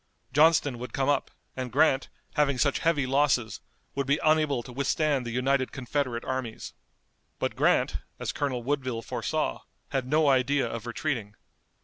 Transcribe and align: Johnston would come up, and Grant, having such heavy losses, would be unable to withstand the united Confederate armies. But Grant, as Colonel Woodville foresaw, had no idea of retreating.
Johnston 0.33 0.79
would 0.79 0.93
come 0.93 1.09
up, 1.09 1.29
and 1.55 1.71
Grant, 1.71 2.09
having 2.33 2.57
such 2.57 2.79
heavy 2.79 3.05
losses, 3.05 3.61
would 3.93 4.07
be 4.07 4.19
unable 4.23 4.63
to 4.63 4.73
withstand 4.73 5.27
the 5.27 5.31
united 5.31 5.71
Confederate 5.71 6.25
armies. 6.25 6.73
But 7.37 7.55
Grant, 7.55 7.97
as 8.17 8.31
Colonel 8.31 8.63
Woodville 8.63 9.03
foresaw, 9.03 9.59
had 9.89 10.07
no 10.07 10.27
idea 10.29 10.65
of 10.65 10.87
retreating. 10.87 11.35